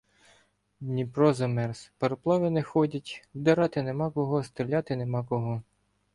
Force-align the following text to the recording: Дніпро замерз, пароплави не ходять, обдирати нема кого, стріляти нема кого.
Дніпро 0.79 1.33
замерз, 1.33 1.91
пароплави 1.97 2.49
не 2.49 2.63
ходять, 2.63 3.27
обдирати 3.35 3.81
нема 3.81 4.11
кого, 4.11 4.43
стріляти 4.43 4.95
нема 4.95 5.23
кого. 5.25 5.63